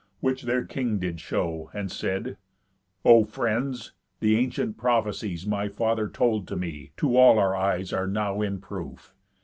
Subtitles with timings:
[0.19, 2.37] Which their king did show, And said:
[3.05, 8.07] "O friends, the ancient prophecies My father told to me, to all our eyes Are
[8.07, 9.13] now in proof.